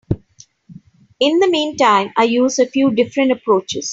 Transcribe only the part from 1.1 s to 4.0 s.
In the meantime, I use a few different approaches.